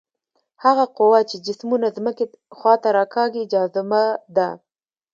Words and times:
هغه 0.63 0.85
قوه 0.97 1.19
چې 1.29 1.37
جسمونه 1.45 1.87
ځمکې 1.97 2.25
خواته 2.57 2.89
راکاږي 2.97 3.43
جاذبه 3.53 4.03
ده. 4.35 4.49